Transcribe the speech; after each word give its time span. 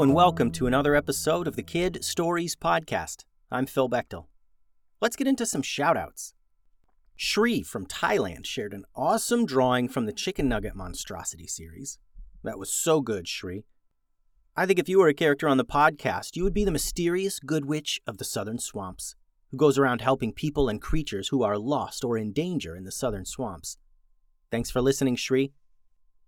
And 0.00 0.14
welcome 0.14 0.50
to 0.52 0.66
another 0.66 0.94
episode 0.94 1.46
of 1.46 1.56
the 1.56 1.62
Kid 1.62 2.02
Stories 2.02 2.56
Podcast. 2.56 3.24
I'm 3.50 3.66
Phil 3.66 3.86
Bechtel. 3.86 4.28
Let's 4.98 5.14
get 5.14 5.26
into 5.26 5.44
some 5.44 5.60
shoutouts. 5.60 6.32
Shri 7.16 7.62
from 7.62 7.84
Thailand 7.84 8.46
shared 8.46 8.72
an 8.72 8.86
awesome 8.96 9.44
drawing 9.44 9.90
from 9.90 10.06
the 10.06 10.14
Chicken 10.14 10.48
Nugget 10.48 10.74
Monstrosity 10.74 11.46
series. 11.46 11.98
That 12.42 12.58
was 12.58 12.72
so 12.72 13.02
good, 13.02 13.28
Shri. 13.28 13.66
I 14.56 14.64
think 14.64 14.78
if 14.78 14.88
you 14.88 15.00
were 15.00 15.08
a 15.08 15.12
character 15.12 15.46
on 15.46 15.58
the 15.58 15.66
podcast, 15.66 16.34
you 16.34 16.44
would 16.44 16.54
be 16.54 16.64
the 16.64 16.70
mysterious 16.70 17.38
good 17.38 17.66
witch 17.66 18.00
of 18.06 18.16
the 18.16 18.24
southern 18.24 18.58
swamps, 18.58 19.16
who 19.50 19.58
goes 19.58 19.76
around 19.76 20.00
helping 20.00 20.32
people 20.32 20.70
and 20.70 20.80
creatures 20.80 21.28
who 21.28 21.42
are 21.42 21.58
lost 21.58 22.06
or 22.06 22.16
in 22.16 22.32
danger 22.32 22.74
in 22.74 22.84
the 22.84 22.90
southern 22.90 23.26
swamps. 23.26 23.76
Thanks 24.50 24.70
for 24.70 24.80
listening, 24.80 25.16
Shri. 25.16 25.52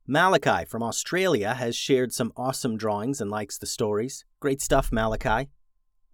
Malachi 0.07 0.65
from 0.65 0.83
Australia 0.83 1.55
has 1.55 1.77
shared 1.77 2.13
some 2.13 2.33
awesome 2.37 2.77
drawings 2.77 3.21
and 3.21 3.31
likes 3.31 3.57
the 3.57 3.67
stories. 3.67 4.25
Great 4.41 4.61
stuff, 4.61 4.91
Malachi. 4.91 5.49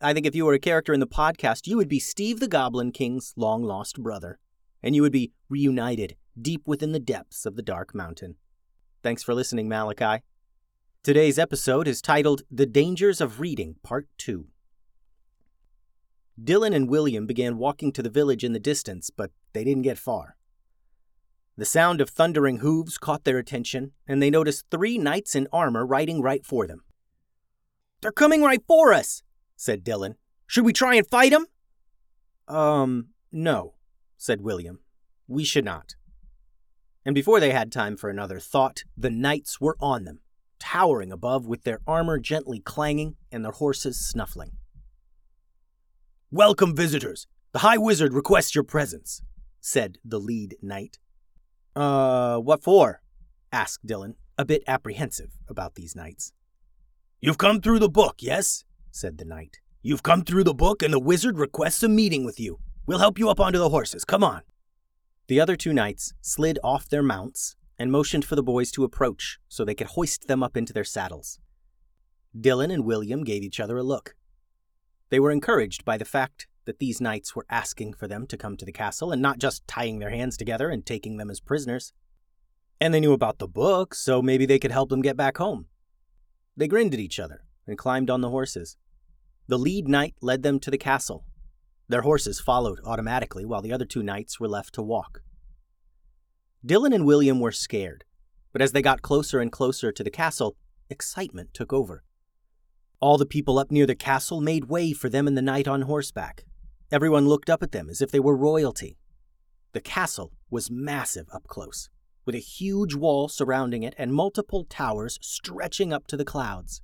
I 0.00 0.12
think 0.12 0.26
if 0.26 0.34
you 0.34 0.44
were 0.44 0.52
a 0.52 0.58
character 0.58 0.92
in 0.92 1.00
the 1.00 1.06
podcast, 1.06 1.66
you 1.66 1.78
would 1.78 1.88
be 1.88 1.98
Steve 1.98 2.38
the 2.38 2.48
Goblin 2.48 2.92
King's 2.92 3.32
long 3.34 3.62
lost 3.62 4.02
brother, 4.02 4.38
and 4.82 4.94
you 4.94 5.00
would 5.00 5.12
be 5.12 5.32
reunited 5.48 6.16
deep 6.40 6.62
within 6.66 6.92
the 6.92 7.00
depths 7.00 7.46
of 7.46 7.56
the 7.56 7.62
Dark 7.62 7.94
Mountain. 7.94 8.36
Thanks 9.02 9.22
for 9.22 9.34
listening, 9.34 9.70
Malachi. 9.70 10.22
Today's 11.02 11.38
episode 11.38 11.88
is 11.88 12.02
titled 12.02 12.42
The 12.50 12.66
Dangers 12.66 13.22
of 13.22 13.40
Reading, 13.40 13.76
Part 13.82 14.06
2. 14.18 14.48
Dylan 16.44 16.74
and 16.74 16.90
William 16.90 17.26
began 17.26 17.56
walking 17.56 17.90
to 17.92 18.02
the 18.02 18.10
village 18.10 18.44
in 18.44 18.52
the 18.52 18.60
distance, 18.60 19.08
but 19.08 19.30
they 19.54 19.64
didn't 19.64 19.82
get 19.82 19.96
far. 19.96 20.36
The 21.58 21.64
sound 21.64 22.00
of 22.00 22.08
thundering 22.08 22.58
hooves 22.58 22.98
caught 22.98 23.24
their 23.24 23.36
attention, 23.36 23.90
and 24.06 24.22
they 24.22 24.30
noticed 24.30 24.66
three 24.70 24.96
knights 24.96 25.34
in 25.34 25.48
armor 25.52 25.84
riding 25.84 26.22
right 26.22 26.46
for 26.46 26.68
them. 26.68 26.84
They're 28.00 28.12
coming 28.12 28.42
right 28.42 28.62
for 28.64 28.92
us, 28.92 29.24
said 29.56 29.84
Dylan. 29.84 30.14
Should 30.46 30.64
we 30.64 30.72
try 30.72 30.94
and 30.94 31.04
fight 31.04 31.32
'em? 31.32 31.46
Um, 32.46 33.08
no, 33.32 33.74
said 34.16 34.40
William. 34.40 34.78
We 35.26 35.42
should 35.42 35.64
not. 35.64 35.96
And 37.04 37.12
before 37.12 37.40
they 37.40 37.50
had 37.50 37.72
time 37.72 37.96
for 37.96 38.08
another 38.08 38.38
thought, 38.38 38.84
the 38.96 39.10
knights 39.10 39.60
were 39.60 39.76
on 39.80 40.04
them, 40.04 40.20
towering 40.60 41.10
above 41.10 41.48
with 41.48 41.64
their 41.64 41.80
armor 41.88 42.20
gently 42.20 42.60
clanging 42.60 43.16
and 43.32 43.44
their 43.44 43.50
horses 43.50 43.98
snuffling. 43.98 44.52
Welcome, 46.30 46.76
visitors. 46.76 47.26
The 47.50 47.60
High 47.60 47.78
Wizard 47.78 48.14
requests 48.14 48.54
your 48.54 48.62
presence, 48.62 49.22
said 49.60 49.98
the 50.04 50.20
lead 50.20 50.54
knight. 50.62 51.00
Uh, 51.78 52.38
what 52.38 52.60
for? 52.60 53.00
asked 53.52 53.86
Dylan, 53.86 54.14
a 54.36 54.44
bit 54.44 54.64
apprehensive 54.66 55.30
about 55.46 55.76
these 55.76 55.94
knights. 55.94 56.32
You've 57.20 57.38
come 57.38 57.60
through 57.60 57.78
the 57.78 57.88
book, 57.88 58.16
yes? 58.18 58.64
said 58.90 59.16
the 59.16 59.24
knight. 59.24 59.58
You've 59.80 60.02
come 60.02 60.24
through 60.24 60.42
the 60.42 60.54
book, 60.54 60.82
and 60.82 60.92
the 60.92 60.98
wizard 60.98 61.38
requests 61.38 61.84
a 61.84 61.88
meeting 61.88 62.24
with 62.24 62.40
you. 62.40 62.58
We'll 62.84 62.98
help 62.98 63.16
you 63.16 63.30
up 63.30 63.38
onto 63.38 63.60
the 63.60 63.68
horses. 63.68 64.04
Come 64.04 64.24
on. 64.24 64.42
The 65.28 65.38
other 65.38 65.54
two 65.54 65.72
knights 65.72 66.14
slid 66.20 66.58
off 66.64 66.88
their 66.88 67.02
mounts 67.02 67.54
and 67.78 67.92
motioned 67.92 68.24
for 68.24 68.34
the 68.34 68.42
boys 68.42 68.72
to 68.72 68.82
approach 68.82 69.38
so 69.48 69.64
they 69.64 69.76
could 69.76 69.88
hoist 69.88 70.26
them 70.26 70.42
up 70.42 70.56
into 70.56 70.72
their 70.72 70.82
saddles. 70.82 71.38
Dylan 72.36 72.72
and 72.72 72.84
William 72.84 73.22
gave 73.22 73.44
each 73.44 73.60
other 73.60 73.76
a 73.76 73.84
look. 73.84 74.16
They 75.10 75.20
were 75.20 75.30
encouraged 75.30 75.84
by 75.84 75.96
the 75.96 76.04
fact 76.04 76.48
that 76.68 76.80
these 76.80 77.00
knights 77.00 77.34
were 77.34 77.46
asking 77.48 77.94
for 77.94 78.06
them 78.06 78.26
to 78.26 78.36
come 78.36 78.54
to 78.54 78.66
the 78.66 78.72
castle 78.72 79.10
and 79.10 79.22
not 79.22 79.38
just 79.38 79.66
tying 79.66 80.00
their 80.00 80.10
hands 80.10 80.36
together 80.36 80.68
and 80.68 80.84
taking 80.84 81.16
them 81.16 81.30
as 81.30 81.40
prisoners. 81.40 81.94
And 82.78 82.92
they 82.92 83.00
knew 83.00 83.14
about 83.14 83.38
the 83.38 83.48
book, 83.48 83.94
so 83.94 84.20
maybe 84.20 84.44
they 84.44 84.58
could 84.58 84.70
help 84.70 84.90
them 84.90 85.00
get 85.00 85.16
back 85.16 85.38
home. 85.38 85.64
They 86.58 86.68
grinned 86.68 86.92
at 86.92 87.00
each 87.00 87.18
other 87.18 87.40
and 87.66 87.78
climbed 87.78 88.10
on 88.10 88.20
the 88.20 88.28
horses. 88.28 88.76
The 89.46 89.58
lead 89.58 89.88
knight 89.88 90.16
led 90.20 90.42
them 90.42 90.60
to 90.60 90.70
the 90.70 90.76
castle. 90.76 91.24
Their 91.88 92.02
horses 92.02 92.38
followed 92.38 92.80
automatically 92.84 93.46
while 93.46 93.62
the 93.62 93.72
other 93.72 93.86
two 93.86 94.02
knights 94.02 94.38
were 94.38 94.46
left 94.46 94.74
to 94.74 94.82
walk. 94.82 95.22
Dylan 96.66 96.94
and 96.94 97.06
William 97.06 97.40
were 97.40 97.50
scared, 97.50 98.04
but 98.52 98.60
as 98.60 98.72
they 98.72 98.82
got 98.82 99.00
closer 99.00 99.40
and 99.40 99.50
closer 99.50 99.90
to 99.90 100.04
the 100.04 100.10
castle, 100.10 100.54
excitement 100.90 101.54
took 101.54 101.72
over. 101.72 102.04
All 103.00 103.16
the 103.16 103.24
people 103.24 103.58
up 103.58 103.70
near 103.70 103.86
the 103.86 103.94
castle 103.94 104.42
made 104.42 104.66
way 104.66 104.92
for 104.92 105.08
them 105.08 105.26
and 105.26 105.34
the 105.34 105.40
knight 105.40 105.66
on 105.66 105.82
horseback. 105.82 106.44
Everyone 106.90 107.28
looked 107.28 107.50
up 107.50 107.62
at 107.62 107.72
them 107.72 107.90
as 107.90 108.00
if 108.00 108.10
they 108.10 108.20
were 108.20 108.36
royalty. 108.36 108.96
The 109.72 109.80
castle 109.80 110.32
was 110.50 110.70
massive 110.70 111.26
up 111.32 111.46
close, 111.46 111.90
with 112.24 112.34
a 112.34 112.38
huge 112.38 112.94
wall 112.94 113.28
surrounding 113.28 113.82
it 113.82 113.94
and 113.98 114.14
multiple 114.14 114.64
towers 114.64 115.18
stretching 115.20 115.92
up 115.92 116.06
to 116.06 116.16
the 116.16 116.24
clouds. 116.24 116.80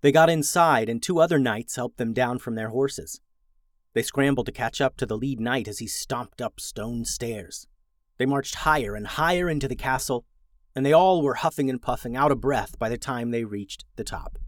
They 0.00 0.10
got 0.10 0.30
inside, 0.30 0.88
and 0.88 1.00
two 1.00 1.20
other 1.20 1.38
knights 1.38 1.76
helped 1.76 1.98
them 1.98 2.12
down 2.12 2.38
from 2.38 2.56
their 2.56 2.70
horses. 2.70 3.20
They 3.92 4.02
scrambled 4.02 4.46
to 4.46 4.52
catch 4.52 4.80
up 4.80 4.96
to 4.96 5.06
the 5.06 5.16
lead 5.16 5.40
knight 5.40 5.68
as 5.68 5.78
he 5.78 5.86
stomped 5.86 6.40
up 6.40 6.58
stone 6.58 7.04
stairs. 7.04 7.66
They 8.18 8.26
marched 8.26 8.56
higher 8.56 8.96
and 8.96 9.06
higher 9.06 9.48
into 9.48 9.68
the 9.68 9.76
castle, 9.76 10.24
and 10.74 10.84
they 10.84 10.92
all 10.92 11.22
were 11.22 11.34
huffing 11.34 11.70
and 11.70 11.80
puffing 11.80 12.16
out 12.16 12.32
of 12.32 12.40
breath 12.40 12.78
by 12.78 12.88
the 12.88 12.98
time 12.98 13.30
they 13.30 13.44
reached 13.44 13.84
the 13.96 14.04
top. 14.04 14.38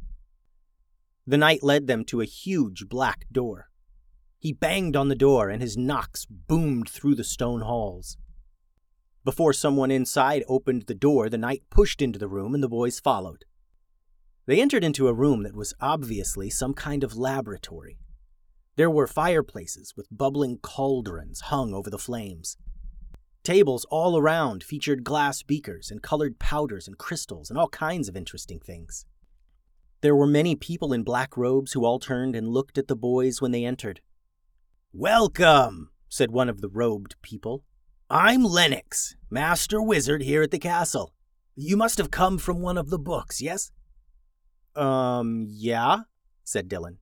The 1.27 1.39
knight 1.39 1.63
led 1.63 1.87
them 1.87 2.05
to 2.07 2.21
a 2.21 2.27
huge 2.27 2.89
black 2.89 3.27
door. 3.31 3.69
He 4.43 4.53
banged 4.53 4.97
on 4.97 5.07
the 5.07 5.15
door, 5.15 5.51
and 5.51 5.63
his 5.63 5.77
knocks 5.77 6.27
boomed 6.27 6.89
through 6.89 7.15
the 7.15 7.23
stone 7.23 7.61
halls. 7.61 8.17
Before 9.25 9.53
someone 9.53 9.93
inside 9.93 10.43
opened 10.49 10.87
the 10.89 10.97
door, 10.97 11.29
the 11.29 11.39
knight 11.39 11.63
pushed 11.71 12.03
into 12.03 12.19
the 12.19 12.27
room, 12.27 12.53
and 12.53 12.61
the 12.61 12.69
boys 12.69 12.99
followed. 12.99 13.45
They 14.47 14.61
entered 14.61 14.83
into 14.83 15.07
a 15.07 15.15
room 15.15 15.45
that 15.45 15.55
was 15.55 15.75
obviously 15.81 16.51
some 16.51 16.75
kind 16.75 17.05
of 17.05 17.17
laboratory. 17.17 18.01
There 18.75 18.91
were 18.91 19.07
fireplaces 19.07 19.95
with 19.97 20.09
bubbling 20.11 20.59
cauldrons 20.59 21.43
hung 21.43 21.73
over 21.73 21.89
the 21.89 21.97
flames. 21.97 22.57
Tables 23.45 23.87
all 23.91 24.19
around 24.19 24.65
featured 24.65 25.05
glass 25.05 25.45
beakers 25.45 25.89
and 25.89 26.03
colored 26.03 26.41
powders 26.41 26.89
and 26.89 26.99
crystals 26.99 27.49
and 27.49 27.57
all 27.57 27.69
kinds 27.69 28.09
of 28.09 28.17
interesting 28.17 28.59
things. 28.59 29.07
There 30.01 30.17
were 30.17 30.27
many 30.27 30.57
people 30.57 30.93
in 30.93 31.05
black 31.05 31.37
robes 31.37 31.75
who 31.75 31.85
all 31.85 32.01
turned 32.01 32.35
and 32.35 32.49
looked 32.49 32.77
at 32.77 32.89
the 32.89 32.97
boys 32.97 33.41
when 33.41 33.53
they 33.53 33.65
entered. 33.65 34.01
Welcome, 34.95 35.89
said 36.11 36.33
one 36.33 36.51
of 36.51 36.61
the 36.61 36.69
robed 36.69 37.15
people. 37.23 37.65
I'm 38.11 38.45
Lennox, 38.45 39.17
Master 39.31 39.81
Wizard 39.81 40.21
here 40.21 40.43
at 40.43 40.51
the 40.51 40.59
castle. 40.59 41.15
You 41.57 41.79
must 41.79 41.97
have 41.97 42.11
come 42.11 42.37
from 42.37 42.61
one 42.61 42.77
of 42.77 42.91
the 42.91 42.99
books, 42.99 43.41
yes? 43.41 43.71
Um, 44.77 45.47
yeah, 45.49 46.01
said 46.45 46.69
Dylan. 46.69 46.99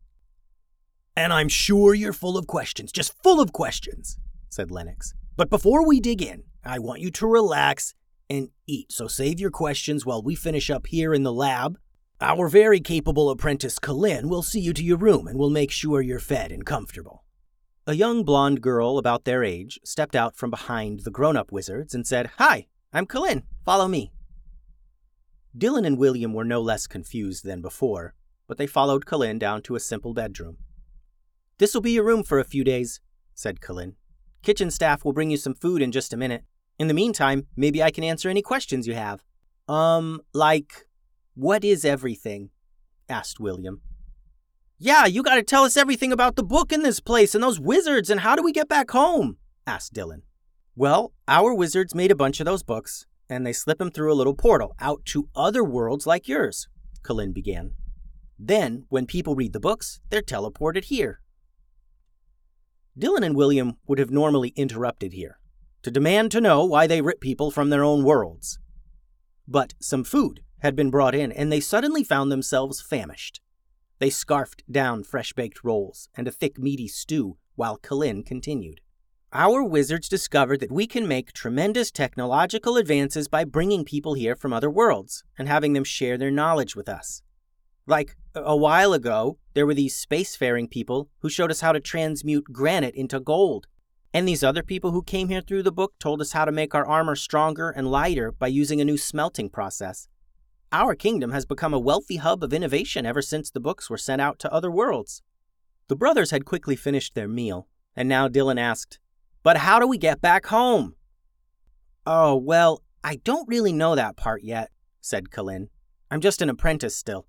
And 1.17 1.33
I'm 1.33 1.49
sure 1.49 1.93
you're 1.93 2.13
full 2.13 2.39
of 2.39 2.47
questions, 2.47 2.93
just 2.93 3.21
full 3.25 3.41
of 3.41 3.53
questions, 3.53 4.17
said 4.51 4.71
Lennox. 4.71 5.13
But 5.37 5.51
before 5.51 5.85
we 5.85 5.99
dig 5.99 6.23
in, 6.23 6.45
I 6.65 6.79
want 6.79 7.01
you 7.01 7.11
to 7.11 7.27
relax 7.27 7.95
and 8.31 8.51
eat, 8.69 8.93
so 8.93 9.09
save 9.09 9.41
your 9.41 9.51
questions 9.51 10.07
while 10.07 10.23
we 10.23 10.37
finish 10.37 10.71
up 10.71 10.87
here 10.87 11.13
in 11.13 11.25
the 11.25 11.33
lab. 11.33 11.77
Our 12.21 12.47
very 12.47 12.79
capable 12.79 13.31
apprentice, 13.31 13.81
Kalin, 13.81 14.27
will 14.27 14.43
see 14.43 14.61
you 14.61 14.73
to 14.75 14.85
your 14.85 14.99
room 14.99 15.27
and 15.27 15.37
will 15.37 15.51
make 15.51 15.73
sure 15.73 16.01
you're 16.01 16.21
fed 16.21 16.53
and 16.53 16.65
comfortable. 16.65 17.25
A 17.91 17.95
young 17.95 18.23
blonde 18.23 18.61
girl 18.61 18.99
about 18.99 19.25
their 19.25 19.43
age 19.43 19.81
stepped 19.83 20.15
out 20.15 20.37
from 20.37 20.49
behind 20.49 21.01
the 21.01 21.11
grown 21.11 21.37
up 21.37 21.51
wizards 21.51 21.93
and 21.93 22.07
said, 22.07 22.31
Hi, 22.39 22.69
I'm 22.93 23.05
Kalin. 23.05 23.43
Follow 23.65 23.89
me. 23.89 24.13
Dylan 25.59 25.85
and 25.85 25.99
William 25.99 26.33
were 26.33 26.45
no 26.45 26.61
less 26.61 26.87
confused 26.87 27.45
than 27.45 27.61
before, 27.61 28.15
but 28.47 28.59
they 28.59 28.67
followed 28.69 29.07
Kalin 29.07 29.41
down 29.41 29.61
to 29.63 29.75
a 29.75 29.81
simple 29.81 30.15
bedroom. 30.15 30.59
This'll 31.59 31.81
be 31.81 31.91
your 31.91 32.05
room 32.05 32.23
for 32.23 32.39
a 32.39 32.45
few 32.45 32.63
days, 32.63 33.01
said 33.35 33.61
Kalin. 33.61 33.95
Kitchen 34.45 34.71
staff 34.71 35.05
will 35.05 35.13
bring 35.13 35.33
you 35.33 35.37
some 35.37 35.55
food 35.55 35.83
in 35.83 35.91
just 35.91 36.13
a 36.13 36.17
minute. 36.17 36.45
In 36.79 36.87
the 36.87 36.95
meantime, 36.95 37.49
maybe 37.57 37.83
I 37.83 37.91
can 37.91 38.05
answer 38.05 38.29
any 38.29 38.41
questions 38.41 38.87
you 38.87 38.95
have. 38.95 39.25
Um, 39.67 40.21
like, 40.33 40.87
what 41.35 41.65
is 41.65 41.85
everything? 41.85 42.51
asked 43.09 43.41
William. 43.41 43.83
Yeah, 44.83 45.05
you 45.05 45.23
gotta 45.23 45.43
tell 45.43 45.65
us 45.65 45.77
everything 45.77 46.11
about 46.11 46.37
the 46.37 46.43
book 46.43 46.73
in 46.73 46.83
this 46.83 47.01
place 47.01 47.35
and 47.35 47.45
those 47.45 47.61
wizards 47.61 48.09
and 48.09 48.21
how 48.21 48.35
do 48.35 48.43
we 48.43 48.51
get 48.51 48.67
back 48.67 48.93
home? 48.93 49.37
asked 49.67 49.93
Dylan. 49.93 50.23
Well, 50.75 51.13
our 51.29 51.53
wizards 51.53 51.95
made 51.95 52.11
a 52.11 52.17
bunch 52.17 52.41
of 52.41 52.47
those 52.47 52.63
books, 52.63 53.05
and 53.29 53.47
they 53.47 53.53
slip 53.53 53.77
them 53.77 53.91
through 53.91 54.11
a 54.11 54.17
little 54.17 54.35
portal 54.35 54.75
out 54.81 55.05
to 55.07 55.29
other 55.37 55.63
worlds 55.63 56.07
like 56.07 56.27
yours, 56.27 56.67
Kalin 57.03 57.35
began. 57.35 57.73
Then, 58.39 58.87
when 58.89 59.05
people 59.05 59.35
read 59.35 59.53
the 59.53 59.61
books, 59.61 60.01
they're 60.09 60.23
teleported 60.23 60.85
here. 60.85 61.21
Dylan 62.99 63.23
and 63.23 63.37
William 63.37 63.77
would 63.87 63.99
have 63.99 64.11
normally 64.11 64.55
interrupted 64.57 65.13
here, 65.13 65.39
to 65.83 65.91
demand 65.91 66.33
to 66.33 66.41
know 66.41 66.65
why 66.65 66.87
they 66.87 67.03
rip 67.03 67.21
people 67.21 67.51
from 67.51 67.69
their 67.69 67.85
own 67.85 68.03
worlds. 68.03 68.59
But 69.47 69.75
some 69.79 70.05
food 70.05 70.41
had 70.61 70.75
been 70.75 70.91
brought 70.91 71.15
in, 71.15 71.33
and 71.33 71.53
they 71.53 71.61
suddenly 71.61 72.03
found 72.03 72.33
themselves 72.33 72.81
famished. 72.81 73.43
They 74.01 74.11
scarfed 74.11 74.65
down 74.71 75.05
fresh 75.05 75.35
baked 75.35 75.63
rolls 75.63 76.09
and 76.17 76.27
a 76.27 76.33
thick, 76.33 76.59
meaty 76.59 76.89
stew 76.89 77.37
while 77.55 77.79
Kalin 77.79 78.25
continued. 78.25 78.81
Our 79.33 79.63
wizards 79.63 80.09
discovered 80.09 80.59
that 80.61 80.73
we 80.73 80.87
can 80.87 81.07
make 81.07 81.33
tremendous 81.33 81.91
technological 81.93 82.79
advances 82.79 83.29
by 83.29 83.45
bringing 83.45 83.85
people 83.85 84.15
here 84.15 84.35
from 84.35 84.53
other 84.53 84.71
worlds 84.71 85.23
and 85.39 85.47
having 85.47 85.75
them 85.75 85.85
share 85.85 86.19
their 86.19 86.31
knowledge 86.31 86.75
with 86.75 86.89
us. 86.89 87.23
Like, 87.87 88.17
a 88.35 88.57
while 88.57 88.93
ago, 88.93 89.39
there 89.55 89.67
were 89.67 89.75
these 89.75 90.05
spacefaring 90.05 90.71
people 90.71 91.11
who 91.19 91.29
showed 91.29 91.51
us 91.51 91.61
how 91.61 91.73
to 91.73 91.81
transmute 91.81 92.45
granite 92.53 92.95
into 92.95 93.21
gold. 93.21 93.67
And 94.15 94.27
these 94.27 94.43
other 94.43 94.63
people 94.63 94.93
who 94.93 95.03
came 95.03 95.29
here 95.29 95.43
through 95.43 95.63
the 95.63 95.71
book 95.71 95.93
told 96.01 96.21
us 96.21 96.33
how 96.33 96.45
to 96.45 96.53
make 96.53 96.75
our 96.75 96.87
armor 96.87 97.15
stronger 97.17 97.71
and 97.71 97.91
lighter 97.91 98.33
by 98.33 98.49
using 98.49 98.81
a 98.81 98.85
new 98.85 98.97
smelting 98.97 99.51
process. 99.51 100.09
Our 100.73 100.95
kingdom 100.95 101.33
has 101.33 101.45
become 101.45 101.75
a 101.75 101.81
wealthy 101.81 102.17
hub 102.17 102.45
of 102.45 102.53
innovation 102.53 103.05
ever 103.05 103.23
since 103.23 103.51
the 103.51 103.59
books 103.59 103.91
were 103.91 103.99
sent 103.99 104.21
out 104.21 104.39
to 104.39 104.53
other 104.53 104.71
worlds. 104.71 105.21
The 105.89 105.97
brothers 105.97 106.31
had 106.31 106.45
quickly 106.45 106.77
finished 106.77 107.17
their 107.17 107.27
meal, 107.27 107.67
and 107.97 108.09
now 108.09 108.29
Dylan 108.29 108.61
asked, 108.61 109.01
But 109.43 109.57
how 109.59 109.81
do 109.81 109.89
we 109.89 109.99
get 109.99 110.21
back 110.21 110.47
home? 110.47 110.95
Oh, 112.07 112.37
well, 112.37 112.83
I 113.03 113.17
don't 113.17 113.49
really 113.49 113.73
know 113.73 113.97
that 113.97 114.17
part 114.17 114.45
yet, 114.45 114.71
said 115.01 115.31
Kallin. 115.31 115.71
I'm 116.09 116.21
just 116.21 116.41
an 116.41 116.49
apprentice 116.49 116.97
still. 116.97 117.27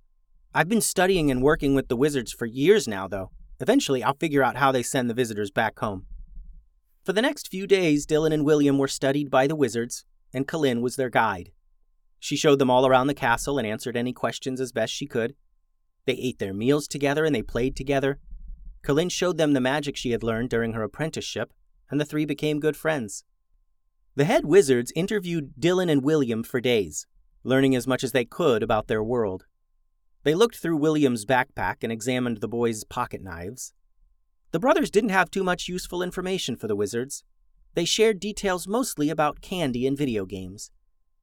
I've 0.53 0.69
been 0.69 0.81
studying 0.81 1.31
and 1.31 1.41
working 1.41 1.73
with 1.73 1.87
the 1.87 1.95
wizards 1.95 2.31
for 2.31 2.45
years 2.45 2.87
now, 2.87 3.07
though. 3.07 3.31
Eventually, 3.59 4.03
I'll 4.03 4.13
figure 4.13 4.44
out 4.44 4.57
how 4.57 4.71
they 4.71 4.83
send 4.83 5.09
the 5.09 5.15
visitors 5.15 5.49
back 5.49 5.79
home. 5.79 6.05
For 7.03 7.13
the 7.13 7.21
next 7.23 7.47
few 7.47 7.65
days, 7.65 8.05
Dylan 8.05 8.33
and 8.33 8.45
William 8.45 8.77
were 8.77 8.87
studied 8.87 9.31
by 9.31 9.47
the 9.47 9.55
wizards, 9.55 10.05
and 10.31 10.47
Kallin 10.47 10.81
was 10.81 10.95
their 10.95 11.09
guide. 11.09 11.51
She 12.23 12.38
showed 12.38 12.59
them 12.59 12.69
all 12.69 12.85
around 12.85 13.07
the 13.07 13.15
castle 13.15 13.57
and 13.57 13.68
answered 13.68 13.97
any 13.97 14.13
questions 14.13 14.62
as 14.62 14.71
best 14.71 14.94
she 14.94 15.07
could. 15.07 15.33
They 16.06 16.13
ate 16.13 16.38
their 16.38 16.53
meals 16.53 16.88
together 16.88 17.25
and 17.25 17.33
they 17.33 17.41
played 17.41 17.75
together. 17.75 18.19
Kallin 18.83 19.09
showed 19.09 19.39
them 19.39 19.53
the 19.53 19.59
magic 19.59 19.97
she 19.97 20.12
had 20.12 20.21
learned 20.21 20.51
during 20.51 20.73
her 20.73 20.83
apprenticeship, 20.83 21.51
and 21.89 22.00
the 22.00 22.06
three 22.06 22.25
became 22.25 22.59
good 22.59 22.77
friends. 22.77 23.23
The 24.15 24.25
head 24.25 24.45
wizards 24.45 24.94
interviewed 24.95 25.53
Dylan 25.59 25.91
and 25.91 26.03
William 26.03 26.44
for 26.44 26.62
days, 26.62 27.07
learning 27.44 27.75
as 27.75 27.88
much 27.88 28.03
as 28.03 28.12
they 28.12 28.23
could 28.23 28.62
about 28.62 28.88
their 28.88 29.03
world. 29.03 29.45
They 30.23 30.35
looked 30.35 30.57
through 30.57 30.77
William's 30.77 31.25
backpack 31.25 31.77
and 31.81 31.91
examined 31.91 32.38
the 32.38 32.47
boy's 32.47 32.83
pocket 32.83 33.23
knives. 33.23 33.73
The 34.51 34.59
brothers 34.59 34.91
didn't 34.91 35.09
have 35.09 35.31
too 35.31 35.44
much 35.44 35.68
useful 35.68 36.03
information 36.03 36.56
for 36.56 36.68
the 36.68 36.75
wizards. 36.75 37.23
They 37.73 37.85
shared 37.85 38.19
details 38.19 38.68
mostly 38.68 39.09
about 39.09 39.41
candy 39.41 39.88
and 39.88 39.97
video 39.97 40.25
games, 40.25 40.69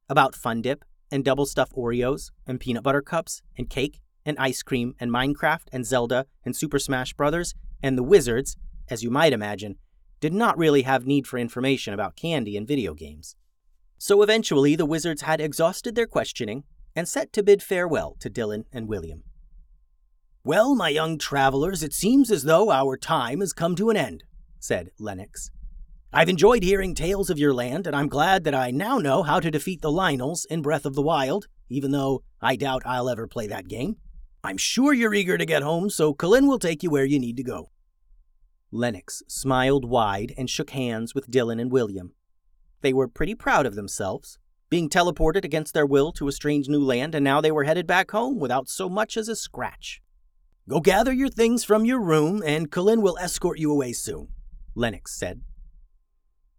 about 0.09 0.35
Fun 0.35 0.61
Dip 0.61 0.83
and 1.11 1.23
double 1.23 1.45
stuffed 1.45 1.75
Oreos 1.75 2.31
and 2.45 2.59
peanut 2.59 2.83
butter 2.83 3.01
cups 3.01 3.41
and 3.57 3.69
cake 3.69 4.01
and 4.25 4.37
ice 4.37 4.61
cream 4.63 4.95
and 4.99 5.11
Minecraft 5.11 5.67
and 5.71 5.85
Zelda 5.85 6.25
and 6.43 6.55
Super 6.55 6.79
Smash 6.79 7.13
Brothers, 7.13 7.55
and 7.81 7.97
the 7.97 8.03
wizards, 8.03 8.57
as 8.89 9.03
you 9.03 9.09
might 9.09 9.33
imagine, 9.33 9.75
did 10.19 10.33
not 10.33 10.57
really 10.57 10.81
have 10.81 11.07
need 11.07 11.25
for 11.25 11.37
information 11.37 11.93
about 11.93 12.15
candy 12.15 12.57
and 12.57 12.67
video 12.67 12.93
games. 12.93 13.35
So 13.97 14.21
eventually 14.21 14.75
the 14.75 14.85
wizards 14.85 15.21
had 15.23 15.41
exhausted 15.41 15.95
their 15.95 16.07
questioning 16.07 16.63
and 16.95 17.07
set 17.07 17.31
to 17.33 17.43
bid 17.43 17.63
farewell 17.63 18.15
to 18.19 18.29
Dylan 18.29 18.65
and 18.71 18.87
William. 18.87 19.23
Well, 20.43 20.75
my 20.75 20.89
young 20.89 21.17
travelers, 21.17 21.83
it 21.83 21.93
seems 21.93 22.31
as 22.31 22.43
though 22.43 22.71
our 22.71 22.97
time 22.97 23.39
has 23.41 23.53
come 23.53 23.75
to 23.75 23.89
an 23.89 23.97
end, 23.97 24.23
said 24.59 24.89
Lennox. 24.99 25.51
I've 26.11 26.27
enjoyed 26.27 26.63
hearing 26.63 26.95
tales 26.95 27.29
of 27.29 27.37
your 27.37 27.53
land, 27.53 27.85
and 27.85 27.95
I'm 27.95 28.07
glad 28.07 28.43
that 28.43 28.55
I 28.55 28.71
now 28.71 28.97
know 28.97 29.21
how 29.21 29.39
to 29.39 29.51
defeat 29.51 29.81
the 29.81 29.91
Lynels 29.91 30.43
in 30.49 30.63
Breath 30.63 30.87
of 30.87 30.95
the 30.95 31.03
Wild, 31.03 31.45
even 31.69 31.91
though 31.91 32.23
I 32.41 32.55
doubt 32.55 32.81
I'll 32.83 33.09
ever 33.09 33.27
play 33.27 33.45
that 33.45 33.67
game. 33.67 33.97
I'm 34.43 34.57
sure 34.57 34.91
you're 34.91 35.13
eager 35.13 35.37
to 35.37 35.45
get 35.45 35.61
home, 35.61 35.91
so 35.91 36.15
Kallin 36.15 36.47
will 36.47 36.57
take 36.57 36.81
you 36.81 36.89
where 36.89 37.05
you 37.05 37.19
need 37.19 37.37
to 37.37 37.43
go. 37.43 37.69
Lennox 38.71 39.21
smiled 39.27 39.85
wide 39.85 40.33
and 40.35 40.49
shook 40.49 40.71
hands 40.71 41.13
with 41.13 41.29
Dylan 41.29 41.61
and 41.61 41.71
William. 41.71 42.13
They 42.81 42.91
were 42.91 43.07
pretty 43.07 43.35
proud 43.35 43.67
of 43.67 43.75
themselves, 43.75 44.39
being 44.71 44.89
teleported 44.89 45.45
against 45.45 45.75
their 45.75 45.85
will 45.85 46.11
to 46.13 46.27
a 46.27 46.31
strange 46.31 46.67
new 46.67 46.83
land, 46.83 47.13
and 47.13 47.23
now 47.23 47.39
they 47.39 47.51
were 47.51 47.65
headed 47.65 47.85
back 47.85 48.09
home 48.09 48.39
without 48.39 48.67
so 48.67 48.89
much 48.89 49.15
as 49.15 49.27
a 49.27 49.35
scratch. 49.35 50.01
Go 50.67 50.79
gather 50.79 51.13
your 51.13 51.29
things 51.29 51.63
from 51.63 51.85
your 51.85 52.01
room, 52.01 52.41
and 52.43 52.71
Kallin 52.71 53.03
will 53.03 53.17
escort 53.19 53.59
you 53.59 53.71
away 53.71 53.93
soon, 53.93 54.29
Lennox 54.73 55.13
said. 55.15 55.41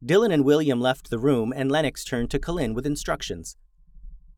Dylan 0.04 0.32
and 0.32 0.44
William 0.44 0.80
left 0.80 1.10
the 1.10 1.18
room, 1.18 1.52
and 1.54 1.70
Lennox 1.70 2.04
turned 2.04 2.30
to 2.30 2.38
Kallin 2.38 2.74
with 2.74 2.86
instructions. 2.86 3.56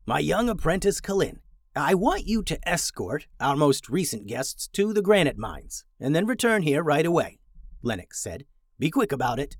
My 0.05 0.19
young 0.19 0.49
apprentice 0.49 0.99
Kallin, 0.99 1.39
I 1.73 1.95
want 1.95 2.27
you 2.27 2.43
to 2.43 2.59
escort 2.67 3.27
our 3.39 3.55
most 3.55 3.87
recent 3.87 4.27
guests 4.27 4.67
to 4.73 4.91
the 4.91 5.01
granite 5.01 5.37
mines, 5.37 5.85
and 6.01 6.13
then 6.13 6.25
return 6.25 6.63
here 6.63 6.83
right 6.83 7.05
away, 7.05 7.39
Lennox 7.81 8.21
said. 8.21 8.45
Be 8.77 8.89
quick 8.91 9.13
about 9.13 9.39
it. 9.39 9.55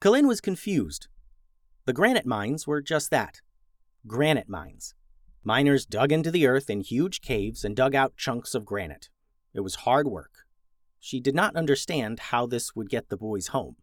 Kallin 0.00 0.26
was 0.26 0.40
confused. 0.40 1.08
The 1.84 1.92
granite 1.92 2.26
mines 2.26 2.66
were 2.66 2.80
just 2.80 3.10
that 3.10 3.42
granite 4.06 4.48
mines. 4.48 4.94
Miners 5.44 5.84
dug 5.84 6.10
into 6.10 6.30
the 6.30 6.46
earth 6.46 6.70
in 6.70 6.80
huge 6.80 7.20
caves 7.20 7.64
and 7.64 7.76
dug 7.76 7.94
out 7.94 8.16
chunks 8.16 8.54
of 8.54 8.64
granite. 8.64 9.10
It 9.52 9.60
was 9.60 9.76
hard 9.76 10.08
work. 10.08 10.46
She 11.00 11.20
did 11.20 11.34
not 11.34 11.54
understand 11.54 12.18
how 12.18 12.46
this 12.46 12.74
would 12.74 12.88
get 12.88 13.10
the 13.10 13.16
boys 13.16 13.48
home. 13.48 13.76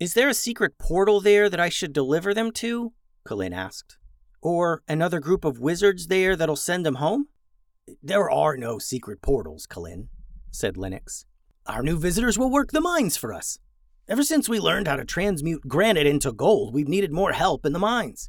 Is 0.00 0.14
there 0.14 0.28
a 0.28 0.34
secret 0.34 0.78
portal 0.78 1.20
there 1.20 1.48
that 1.48 1.60
I 1.60 1.68
should 1.68 1.92
deliver 1.92 2.34
them 2.34 2.50
to? 2.52 2.92
Kallin 3.26 3.52
asked. 3.52 3.96
Or 4.42 4.82
another 4.88 5.20
group 5.20 5.44
of 5.44 5.60
wizards 5.60 6.08
there 6.08 6.36
that'll 6.36 6.56
send 6.56 6.84
them 6.84 6.96
home? 6.96 7.28
There 8.02 8.30
are 8.30 8.56
no 8.56 8.78
secret 8.78 9.22
portals, 9.22 9.66
Kallin, 9.66 10.08
said 10.50 10.76
Lennox. 10.76 11.26
Our 11.66 11.82
new 11.82 11.98
visitors 11.98 12.38
will 12.38 12.50
work 12.50 12.72
the 12.72 12.80
mines 12.80 13.16
for 13.16 13.32
us. 13.32 13.58
Ever 14.08 14.22
since 14.22 14.48
we 14.48 14.60
learned 14.60 14.88
how 14.88 14.96
to 14.96 15.04
transmute 15.04 15.66
granite 15.66 16.06
into 16.06 16.32
gold, 16.32 16.74
we've 16.74 16.88
needed 16.88 17.12
more 17.12 17.32
help 17.32 17.64
in 17.64 17.72
the 17.72 17.78
mines 17.78 18.28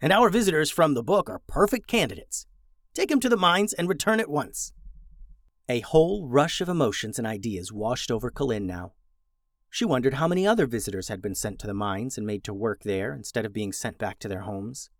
and 0.00 0.12
our 0.12 0.30
visitors 0.30 0.70
from 0.70 0.94
the 0.94 1.02
book 1.02 1.28
are 1.28 1.42
perfect 1.46 1.86
candidates. 1.86 2.46
Take 2.94 3.10
them 3.10 3.20
to 3.20 3.28
the 3.28 3.36
mines 3.36 3.72
and 3.72 3.88
return 3.88 4.20
at 4.20 4.30
once. 4.30 4.72
A 5.68 5.80
whole 5.80 6.26
rush 6.26 6.60
of 6.60 6.68
emotions 6.68 7.18
and 7.18 7.26
ideas 7.26 7.72
washed 7.72 8.10
over 8.10 8.30
Kallin 8.30 8.66
now. 8.66 8.92
She 9.70 9.84
wondered 9.84 10.14
how 10.14 10.26
many 10.26 10.46
other 10.46 10.66
visitors 10.66 11.08
had 11.08 11.22
been 11.22 11.36
sent 11.36 11.60
to 11.60 11.66
the 11.68 11.74
mines 11.74 12.18
and 12.18 12.26
made 12.26 12.42
to 12.44 12.52
work 12.52 12.82
there 12.82 13.14
instead 13.14 13.46
of 13.46 13.52
being 13.52 13.72
sent 13.72 13.98
back 13.98 14.18
to 14.18 14.28
their 14.28 14.40
homes. 14.40 14.90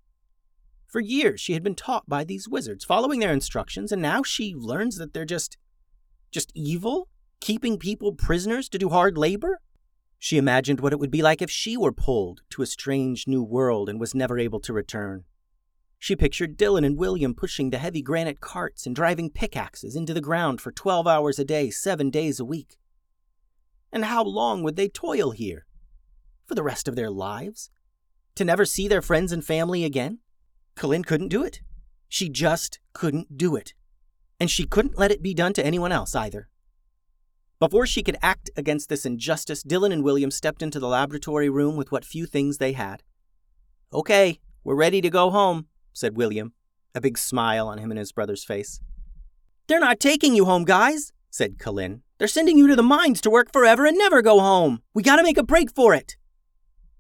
For 0.87 1.01
years 1.01 1.41
she 1.41 1.55
had 1.55 1.63
been 1.63 1.75
taught 1.75 2.09
by 2.09 2.23
these 2.25 2.49
wizards, 2.49 2.85
following 2.85 3.19
their 3.21 3.33
instructions, 3.33 3.91
and 3.91 4.01
now 4.01 4.23
she 4.23 4.55
learns 4.55 4.97
that 4.97 5.13
they're 5.13 5.25
just 5.25 5.57
just 6.31 6.53
evil, 6.55 7.09
keeping 7.41 7.77
people 7.77 8.13
prisoners 8.13 8.69
to 8.69 8.79
do 8.79 8.89
hard 8.89 9.19
labor? 9.19 9.61
She 10.19 10.37
imagined 10.37 10.81
what 10.81 10.93
it 10.93 11.01
would 11.01 11.11
be 11.11 11.23
like 11.23 11.43
if 11.43 11.51
she 11.51 11.77
were 11.77 11.93
pulled 11.93 12.43
to 12.51 12.63
a 12.63 12.67
strange 12.67 13.27
new 13.27 13.43
world 13.43 13.89
and 13.89 13.99
was 13.99 14.15
never 14.15 14.39
able 14.39 14.61
to 14.61 14.73
return. 14.73 15.25
She 15.99 16.15
pictured 16.15 16.57
Dylan 16.59 16.85
and 16.85 16.97
William 16.97 17.35
pushing 17.35 17.71
the 17.71 17.79
heavy 17.79 18.03
granite 18.03 18.41
carts 18.41 18.87
and 18.87 18.95
driving 18.95 19.31
pickaxes 19.31 19.97
into 19.97 20.15
the 20.15 20.21
ground 20.21 20.61
for 20.61 20.73
12 20.73 21.07
hours 21.07 21.39
a 21.39 21.45
day, 21.45 21.71
seven 21.71 22.11
days 22.11 22.39
a 22.39 22.45
week. 22.45 22.77
And 23.93 24.05
how 24.05 24.23
long 24.23 24.63
would 24.63 24.77
they 24.77 24.89
toil 24.89 25.33
here? 25.33 25.67
For 26.47 26.55
the 26.55 26.63
rest 26.63 26.89
of 26.89 26.97
their 26.97 27.11
lives? 27.11 27.71
To 28.37 28.45
never 28.45 28.65
see 28.65 28.89
their 28.89 29.03
friends 29.03 29.33
and 29.33 29.45
family 29.45 29.85
again? 29.85 30.19
Kallin 30.77 31.05
couldn't 31.05 31.29
do 31.29 31.43
it. 31.43 31.61
She 32.09 32.29
just 32.29 32.79
couldn't 32.93 33.37
do 33.37 33.57
it. 33.57 33.75
And 34.39 34.51
she 34.51 34.65
couldn't 34.65 34.99
let 34.99 35.11
it 35.11 35.23
be 35.23 35.35
done 35.35 35.53
to 35.55 35.65
anyone 35.65 35.93
else 35.93 36.15
either. 36.15 36.49
Before 37.59 37.87
she 37.87 38.03
could 38.03 38.17
act 38.23 38.49
against 38.57 38.89
this 38.89 39.05
injustice, 39.05 39.63
Dylan 39.63 39.93
and 39.93 40.03
William 40.03 40.31
stepped 40.31 40.63
into 40.63 40.81
the 40.81 40.89
laboratory 40.89 41.51
room 41.51 41.77
with 41.77 41.93
what 41.93 42.07
few 42.07 42.25
things 42.25 42.57
they 42.57 42.73
had. 42.73 43.03
Okay, 43.93 44.41
we're 44.65 44.75
ready 44.75 45.01
to 45.03 45.11
go 45.11 45.31
home, 45.31 45.67
said 45.93 46.17
William, 46.17 46.55
a 46.95 47.01
big 47.01 47.19
smile 47.19 47.69
on 47.69 47.79
him 47.79 47.91
and 47.91 47.99
his 47.99 48.13
brother's 48.13 48.45
face. 48.45 48.81
They're 49.67 49.79
not 49.79 50.01
taking 50.01 50.35
you 50.35 50.47
home, 50.47 50.65
guys, 50.65 51.13
said 51.31 51.59
Kallin. 51.59 52.01
They're 52.21 52.29
sending 52.29 52.59
you 52.59 52.67
to 52.67 52.77
the 52.77 52.83
mines 52.83 53.23
to 53.23 53.31
work 53.31 53.51
forever 53.51 53.87
and 53.87 53.97
never 53.97 54.21
go 54.21 54.41
home. 54.41 54.83
We 54.93 55.03
gotta 55.03 55.23
make 55.23 55.39
a 55.39 55.43
break 55.43 55.75
for 55.75 55.95
it. 55.95 56.19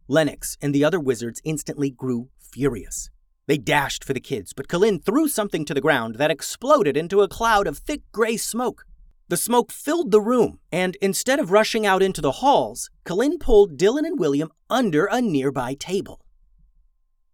Lennox 0.09 0.57
and 0.63 0.75
the 0.75 0.83
other 0.83 0.99
wizards 0.99 1.43
instantly 1.45 1.91
grew 1.91 2.31
furious. 2.39 3.11
They 3.47 3.59
dashed 3.59 4.03
for 4.03 4.15
the 4.15 4.21
kids, 4.21 4.55
but 4.55 4.67
Kallin 4.67 4.99
threw 4.99 5.29
something 5.29 5.67
to 5.67 5.75
the 5.75 5.83
ground 5.83 6.15
that 6.15 6.31
exploded 6.31 6.97
into 6.97 7.21
a 7.21 7.29
cloud 7.29 7.67
of 7.67 7.77
thick 7.77 8.01
gray 8.13 8.39
smoke. 8.39 8.87
The 9.29 9.37
smoke 9.37 9.71
filled 9.71 10.11
the 10.11 10.23
room, 10.23 10.59
and 10.73 10.97
instead 11.03 11.39
of 11.39 11.51
rushing 11.51 11.85
out 11.85 12.03
into 12.03 12.23
the 12.23 12.41
halls, 12.41 12.89
Kallin 13.05 13.39
pulled 13.39 13.77
Dylan 13.77 14.07
and 14.07 14.19
William 14.19 14.51
under 14.71 15.05
a 15.05 15.21
nearby 15.21 15.75
table. 15.75 16.23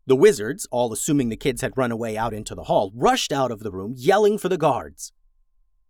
The 0.08 0.16
wizards, 0.16 0.66
all 0.72 0.92
assuming 0.92 1.28
the 1.28 1.36
kids 1.36 1.60
had 1.60 1.78
run 1.78 1.92
away 1.92 2.16
out 2.16 2.34
into 2.34 2.56
the 2.56 2.64
hall, 2.64 2.90
rushed 2.96 3.32
out 3.32 3.52
of 3.52 3.60
the 3.60 3.70
room, 3.70 3.94
yelling 3.96 4.38
for 4.38 4.48
the 4.48 4.58
guards. 4.58 5.12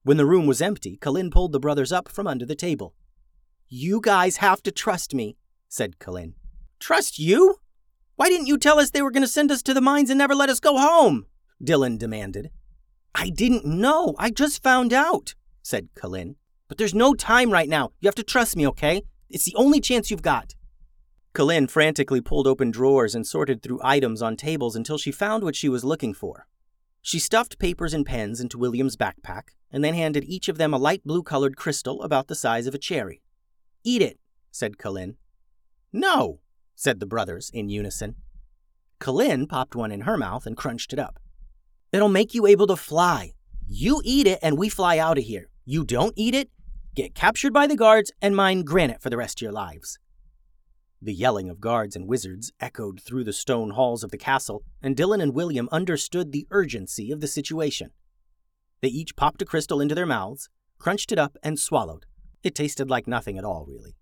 When 0.06 0.18
the 0.18 0.24
room 0.24 0.46
was 0.46 0.62
empty, 0.62 0.96
Kallin 0.98 1.32
pulled 1.32 1.50
the 1.50 1.58
brothers 1.58 1.90
up 1.90 2.08
from 2.08 2.28
under 2.28 2.46
the 2.46 2.54
table. 2.54 2.94
You 3.68 4.00
guys 4.00 4.36
have 4.36 4.62
to 4.62 4.70
trust 4.70 5.12
me, 5.12 5.36
said 5.68 5.98
Kallin. 5.98 6.34
Trust 6.78 7.18
you? 7.18 7.56
Why 8.14 8.28
didn't 8.28 8.46
you 8.46 8.56
tell 8.56 8.78
us 8.78 8.90
they 8.90 9.02
were 9.02 9.10
going 9.10 9.24
to 9.24 9.28
send 9.28 9.50
us 9.50 9.64
to 9.64 9.74
the 9.74 9.80
mines 9.80 10.08
and 10.08 10.16
never 10.16 10.36
let 10.36 10.48
us 10.48 10.60
go 10.60 10.78
home? 10.78 11.26
Dylan 11.60 11.98
demanded. 11.98 12.52
I 13.16 13.30
didn't 13.30 13.66
know. 13.66 14.14
I 14.16 14.30
just 14.30 14.62
found 14.62 14.92
out, 14.92 15.34
said 15.60 15.88
Kallin. 15.96 16.36
But 16.68 16.78
there's 16.78 16.94
no 16.94 17.14
time 17.14 17.50
right 17.50 17.68
now. 17.68 17.90
You 17.98 18.06
have 18.06 18.14
to 18.14 18.22
trust 18.22 18.56
me, 18.56 18.64
okay? 18.68 19.02
It's 19.28 19.44
the 19.44 19.56
only 19.56 19.80
chance 19.80 20.08
you've 20.08 20.22
got. 20.22 20.54
Kallin 21.34 21.68
frantically 21.68 22.20
pulled 22.20 22.46
open 22.46 22.70
drawers 22.70 23.16
and 23.16 23.26
sorted 23.26 23.60
through 23.60 23.80
items 23.82 24.22
on 24.22 24.36
tables 24.36 24.76
until 24.76 24.98
she 24.98 25.10
found 25.10 25.42
what 25.42 25.56
she 25.56 25.68
was 25.68 25.82
looking 25.82 26.14
for. 26.14 26.46
She 27.06 27.20
stuffed 27.20 27.60
papers 27.60 27.94
and 27.94 28.04
pens 28.04 28.40
into 28.40 28.58
William's 28.58 28.96
backpack 28.96 29.50
and 29.70 29.84
then 29.84 29.94
handed 29.94 30.24
each 30.24 30.48
of 30.48 30.58
them 30.58 30.74
a 30.74 30.76
light 30.76 31.04
blue 31.04 31.22
colored 31.22 31.56
crystal 31.56 32.02
about 32.02 32.26
the 32.26 32.34
size 32.34 32.66
of 32.66 32.74
a 32.74 32.78
cherry. 32.78 33.22
Eat 33.84 34.02
it, 34.02 34.18
said 34.50 34.76
K'lin. 34.76 35.14
No, 35.92 36.40
said 36.74 36.98
the 36.98 37.06
brothers 37.06 37.48
in 37.54 37.68
unison. 37.68 38.16
K'lin 38.98 39.48
popped 39.48 39.76
one 39.76 39.92
in 39.92 40.00
her 40.00 40.16
mouth 40.16 40.46
and 40.46 40.56
crunched 40.56 40.92
it 40.92 40.98
up. 40.98 41.20
It'll 41.92 42.08
make 42.08 42.34
you 42.34 42.44
able 42.44 42.66
to 42.66 42.76
fly. 42.76 43.34
You 43.68 44.02
eat 44.04 44.26
it 44.26 44.40
and 44.42 44.58
we 44.58 44.68
fly 44.68 44.98
out 44.98 45.16
of 45.16 45.22
here. 45.22 45.48
You 45.64 45.84
don't 45.84 46.14
eat 46.16 46.34
it, 46.34 46.50
get 46.96 47.14
captured 47.14 47.52
by 47.52 47.68
the 47.68 47.76
guards, 47.76 48.10
and 48.20 48.34
mine 48.34 48.62
granite 48.62 49.00
for 49.00 49.10
the 49.10 49.16
rest 49.16 49.38
of 49.38 49.42
your 49.42 49.52
lives. 49.52 50.00
The 51.02 51.14
yelling 51.14 51.50
of 51.50 51.60
guards 51.60 51.94
and 51.94 52.08
wizards 52.08 52.52
echoed 52.58 53.00
through 53.00 53.24
the 53.24 53.32
stone 53.32 53.70
halls 53.70 54.02
of 54.02 54.10
the 54.10 54.18
castle, 54.18 54.62
and 54.82 54.96
Dylan 54.96 55.22
and 55.22 55.34
William 55.34 55.68
understood 55.70 56.32
the 56.32 56.46
urgency 56.50 57.10
of 57.10 57.20
the 57.20 57.26
situation. 57.26 57.90
They 58.80 58.88
each 58.88 59.16
popped 59.16 59.42
a 59.42 59.44
crystal 59.44 59.80
into 59.80 59.94
their 59.94 60.06
mouths, 60.06 60.48
crunched 60.78 61.12
it 61.12 61.18
up, 61.18 61.36
and 61.42 61.58
swallowed. 61.58 62.06
It 62.42 62.54
tasted 62.54 62.88
like 62.88 63.06
nothing 63.06 63.36
at 63.38 63.44
all, 63.44 63.66
really. 63.66 63.96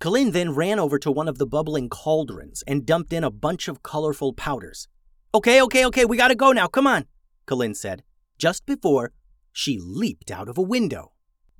K'lin 0.00 0.32
then 0.32 0.54
ran 0.54 0.78
over 0.78 0.98
to 0.98 1.10
one 1.10 1.28
of 1.28 1.38
the 1.38 1.46
bubbling 1.46 1.88
cauldrons 1.88 2.62
and 2.66 2.86
dumped 2.86 3.12
in 3.12 3.24
a 3.24 3.30
bunch 3.30 3.66
of 3.66 3.82
colorful 3.82 4.32
powders. 4.32 4.86
Okay, 5.34 5.60
okay, 5.62 5.84
okay, 5.86 6.04
we 6.04 6.16
gotta 6.16 6.34
go 6.34 6.52
now, 6.52 6.68
come 6.68 6.86
on, 6.86 7.06
K'lin 7.46 7.74
said, 7.74 8.02
just 8.38 8.64
before 8.64 9.12
she 9.52 9.78
leaped 9.80 10.30
out 10.30 10.48
of 10.48 10.56
a 10.56 10.62
window. 10.62 11.12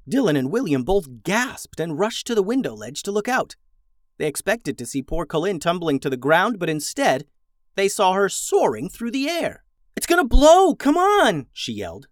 Dylan 0.09 0.39
and 0.39 0.53
William 0.53 0.85
both 0.85 1.23
gasped 1.25 1.81
and 1.81 1.99
rushed 1.99 2.27
to 2.29 2.35
the 2.35 2.43
window 2.43 2.75
ledge 2.75 3.03
to 3.03 3.11
look 3.11 3.29
out. 3.29 3.57
They 4.19 4.27
expected 4.27 4.77
to 4.79 4.87
see 4.87 5.03
poor 5.03 5.25
Colin 5.25 5.61
tumbling 5.61 6.01
to 6.01 6.11
the 6.11 6.17
ground, 6.17 6.59
but 6.59 6.69
instead, 6.69 7.25
they 7.77 7.89
saw 7.89 8.13
her 8.13 8.29
soaring 8.29 8.89
through 8.89 9.13
the 9.13 9.29
air. 9.29 9.65
It's 9.97 10.07
gonna 10.07 10.25
blow! 10.25 10.75
Come 10.75 10.97
on! 10.97 11.47
she 11.53 11.73
yelled. 11.73 12.09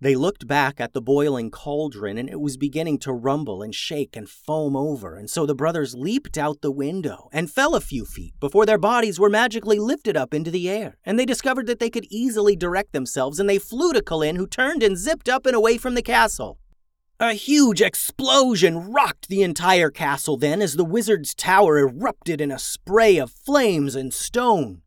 They 0.00 0.16
looked 0.16 0.46
back 0.46 0.80
at 0.80 0.92
the 0.92 1.00
boiling 1.00 1.50
cauldron, 1.50 2.18
and 2.18 2.28
it 2.28 2.40
was 2.40 2.58
beginning 2.58 2.98
to 2.98 3.12
rumble 3.12 3.62
and 3.62 3.74
shake 3.74 4.16
and 4.16 4.28
foam 4.28 4.76
over, 4.76 5.16
and 5.16 5.30
so 5.30 5.46
the 5.46 5.54
brothers 5.54 5.94
leaped 5.94 6.36
out 6.36 6.60
the 6.60 6.70
window 6.70 7.28
and 7.32 7.50
fell 7.50 7.74
a 7.74 7.80
few 7.80 8.04
feet 8.04 8.34
before 8.40 8.66
their 8.66 8.76
bodies 8.76 9.18
were 9.18 9.30
magically 9.30 9.78
lifted 9.78 10.16
up 10.16 10.34
into 10.34 10.50
the 10.50 10.68
air, 10.68 10.98
and 11.04 11.18
they 11.18 11.24
discovered 11.24 11.66
that 11.68 11.78
they 11.78 11.88
could 11.88 12.06
easily 12.10 12.54
direct 12.54 12.92
themselves, 12.92 13.40
and 13.40 13.48
they 13.48 13.58
flew 13.58 13.92
to 13.94 14.02
Colin, 14.02 14.36
who 14.36 14.46
turned 14.46 14.82
and 14.82 14.98
zipped 14.98 15.28
up 15.28 15.46
and 15.46 15.56
away 15.56 15.78
from 15.78 15.94
the 15.94 16.02
castle. 16.02 16.58
A 17.20 17.34
huge 17.34 17.80
explosion 17.80 18.90
rocked 18.90 19.28
the 19.28 19.44
entire 19.44 19.88
castle 19.88 20.36
then 20.36 20.60
as 20.60 20.74
the 20.74 20.84
wizard's 20.84 21.32
tower 21.32 21.78
erupted 21.78 22.40
in 22.40 22.50
a 22.50 22.58
spray 22.58 23.18
of 23.18 23.30
flames 23.30 23.94
and 23.94 24.12
stone. 24.12 24.82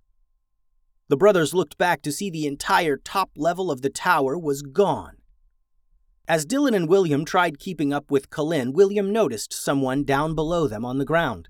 The 1.07 1.15
brothers 1.15 1.53
looked 1.53 1.77
back 1.77 2.01
to 2.01 2.11
see 2.11 2.29
the 2.29 2.45
entire 2.45 2.97
top 2.97 3.29
level 3.37 3.71
of 3.71 3.81
the 3.81 3.89
tower 3.89 4.37
was 4.37 4.61
gone. 4.61 5.15
As 6.27 6.45
Dylan 6.45 6.75
and 6.75 6.89
William 6.89 7.23
tried 7.23 7.59
keeping 7.59 7.93
up 7.93 8.11
with 8.11 8.29
K'lin, 8.29 8.73
William 8.73 9.13
noticed 9.13 9.53
someone 9.53 10.03
down 10.03 10.35
below 10.35 10.67
them 10.67 10.83
on 10.83 10.97
the 10.97 11.05
ground. 11.05 11.47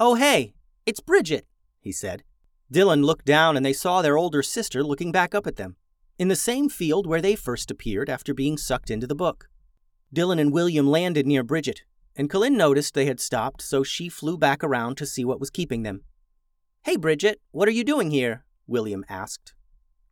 Oh, 0.00 0.16
hey, 0.16 0.52
it's 0.84 0.98
Bridget, 0.98 1.46
he 1.80 1.92
said. 1.92 2.24
Dylan 2.74 3.04
looked 3.04 3.24
down 3.24 3.56
and 3.56 3.64
they 3.64 3.72
saw 3.72 4.02
their 4.02 4.18
older 4.18 4.42
sister 4.42 4.82
looking 4.82 5.12
back 5.12 5.32
up 5.32 5.46
at 5.46 5.54
them, 5.54 5.76
in 6.18 6.26
the 6.26 6.34
same 6.34 6.68
field 6.68 7.06
where 7.06 7.22
they 7.22 7.36
first 7.36 7.70
appeared 7.70 8.10
after 8.10 8.34
being 8.34 8.58
sucked 8.58 8.90
into 8.90 9.06
the 9.06 9.14
book. 9.14 9.49
Dylan 10.14 10.40
and 10.40 10.52
William 10.52 10.88
landed 10.88 11.26
near 11.26 11.42
Bridget, 11.44 11.82
and 12.16 12.28
K'lin 12.28 12.56
noticed 12.56 12.94
they 12.94 13.06
had 13.06 13.20
stopped, 13.20 13.62
so 13.62 13.82
she 13.82 14.08
flew 14.08 14.36
back 14.36 14.64
around 14.64 14.96
to 14.96 15.06
see 15.06 15.24
what 15.24 15.38
was 15.38 15.50
keeping 15.50 15.82
them. 15.82 16.02
Hey, 16.82 16.96
Bridget, 16.96 17.40
what 17.52 17.68
are 17.68 17.72
you 17.72 17.84
doing 17.84 18.10
here? 18.10 18.44
William 18.66 19.04
asked. 19.08 19.54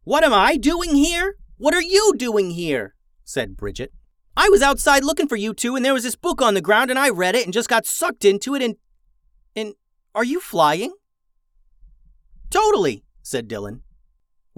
What 0.05 0.25
am 0.25 0.33
I 0.33 0.57
doing 0.57 0.95
here? 0.95 1.37
What 1.57 1.75
are 1.75 1.83
you 1.83 2.15
doing 2.17 2.53
here? 2.53 2.95
said 3.25 3.57
Bridget. 3.57 3.93
I 4.37 4.49
was 4.49 4.63
outside 4.63 5.03
looking 5.03 5.27
for 5.27 5.37
you 5.37 5.53
two, 5.53 5.75
and 5.75 5.85
there 5.85 5.93
was 5.93 6.05
this 6.05 6.15
book 6.15 6.41
on 6.41 6.55
the 6.55 6.61
ground, 6.61 6.91
and 6.91 6.99
I 6.99 7.09
read 7.09 7.35
it 7.35 7.45
and 7.45 7.53
just 7.53 7.69
got 7.69 7.87
sucked 7.87 8.25
into 8.25 8.55
it, 8.55 8.63
and. 8.63 8.77
And. 9.57 9.75
Are 10.15 10.25
you 10.25 10.41
flying? 10.41 10.93
Totally, 12.51 13.05
said 13.23 13.49
Dylan. 13.49 13.81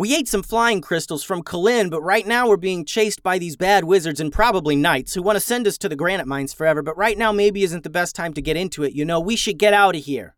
We 0.00 0.16
ate 0.16 0.28
some 0.28 0.42
flying 0.42 0.80
crystals 0.80 1.22
from 1.22 1.42
K'lin, 1.42 1.90
but 1.90 2.00
right 2.00 2.26
now 2.26 2.48
we're 2.48 2.56
being 2.56 2.86
chased 2.86 3.22
by 3.22 3.38
these 3.38 3.54
bad 3.54 3.84
wizards 3.84 4.18
and 4.18 4.32
probably 4.32 4.74
knights 4.74 5.12
who 5.12 5.20
want 5.20 5.36
to 5.36 5.40
send 5.40 5.66
us 5.66 5.76
to 5.76 5.90
the 5.90 5.94
granite 5.94 6.26
mines 6.26 6.54
forever, 6.54 6.80
but 6.80 6.96
right 6.96 7.18
now 7.18 7.32
maybe 7.32 7.62
isn't 7.64 7.84
the 7.84 7.90
best 7.90 8.16
time 8.16 8.32
to 8.32 8.40
get 8.40 8.56
into 8.56 8.82
it, 8.82 8.94
you 8.94 9.04
know. 9.04 9.20
We 9.20 9.36
should 9.36 9.58
get 9.58 9.74
out 9.74 9.94
of 9.94 10.04
here. 10.04 10.36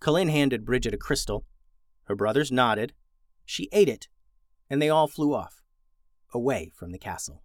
K'lin 0.00 0.30
handed 0.30 0.64
Bridget 0.64 0.94
a 0.94 0.96
crystal. 0.96 1.46
Her 2.04 2.14
brothers 2.14 2.52
nodded. 2.52 2.92
She 3.44 3.68
ate 3.72 3.88
it, 3.88 4.06
and 4.70 4.80
they 4.80 4.88
all 4.88 5.08
flew 5.08 5.34
off, 5.34 5.60
away 6.32 6.70
from 6.76 6.92
the 6.92 6.98
castle. 6.98 7.42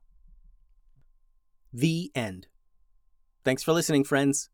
The 1.73 2.11
end. 2.13 2.45
Thanks 3.43 3.63
for 3.63 3.73
listening, 3.73 4.03
friends. 4.03 4.51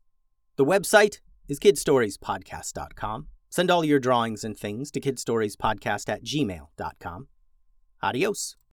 The 0.56 0.64
website 0.64 1.20
is 1.48 1.60
kidstoriespodcast.com. 1.60 3.26
Send 3.50 3.70
all 3.70 3.84
your 3.84 3.98
drawings 3.98 4.44
and 4.44 4.56
things 4.56 4.90
to 4.92 5.00
kidstoriespodcast 5.00 6.08
at 6.08 6.24
gmail.com. 6.24 7.28
Adios. 8.02 8.56